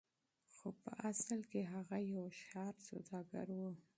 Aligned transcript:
خو 0.53 0.67
په 0.81 0.91
اصل 1.09 1.39
کې 1.51 1.61
هغه 1.73 1.97
يو 2.11 2.21
هوښيار 2.25 2.73
سوداګر 2.87 3.47
و. 3.59 3.61